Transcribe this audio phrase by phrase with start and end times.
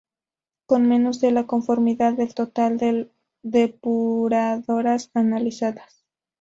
[0.65, 3.11] con menos del de conformidad del total de
[3.43, 6.07] depuradoras analizadas